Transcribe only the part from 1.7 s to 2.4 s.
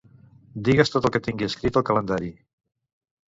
al calendari.